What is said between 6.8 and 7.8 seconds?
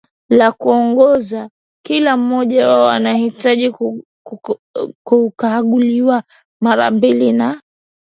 mbili na